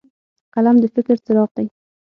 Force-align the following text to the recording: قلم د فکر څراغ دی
قلم 0.53 0.75
د 0.81 0.85
فکر 0.95 1.15
څراغ 1.25 1.49
دی 1.57 1.67